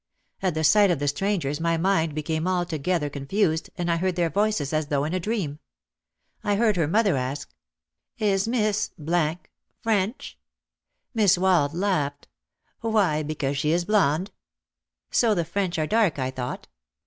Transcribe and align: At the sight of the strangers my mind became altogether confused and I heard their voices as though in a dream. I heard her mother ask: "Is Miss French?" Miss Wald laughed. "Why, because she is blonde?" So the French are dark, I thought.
At 0.41 0.55
the 0.55 0.63
sight 0.63 0.89
of 0.89 0.97
the 0.97 1.07
strangers 1.07 1.59
my 1.59 1.77
mind 1.77 2.15
became 2.15 2.47
altogether 2.47 3.07
confused 3.07 3.69
and 3.77 3.91
I 3.91 3.97
heard 3.97 4.15
their 4.15 4.31
voices 4.31 4.73
as 4.73 4.87
though 4.87 5.03
in 5.03 5.13
a 5.13 5.19
dream. 5.19 5.59
I 6.43 6.55
heard 6.55 6.75
her 6.75 6.87
mother 6.87 7.15
ask: 7.17 7.53
"Is 8.17 8.47
Miss 8.47 8.89
French?" 9.83 10.39
Miss 11.13 11.37
Wald 11.37 11.75
laughed. 11.75 12.27
"Why, 12.79 13.21
because 13.21 13.59
she 13.59 13.69
is 13.69 13.85
blonde?" 13.85 14.31
So 15.11 15.35
the 15.35 15.45
French 15.45 15.77
are 15.77 15.85
dark, 15.85 16.17
I 16.17 16.31
thought. 16.31 16.67